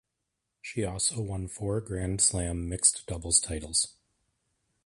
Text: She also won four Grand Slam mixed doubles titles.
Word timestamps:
She 0.63 0.83
also 0.83 1.21
won 1.21 1.47
four 1.47 1.79
Grand 1.79 2.21
Slam 2.21 2.67
mixed 2.67 3.05
doubles 3.05 3.39
titles. 3.39 3.93